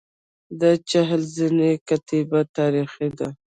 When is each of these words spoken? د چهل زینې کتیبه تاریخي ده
د 0.61 0.63
چهل 0.89 1.21
زینې 1.35 1.71
کتیبه 1.87 2.41
تاریخي 2.57 3.09
ده 3.17 3.29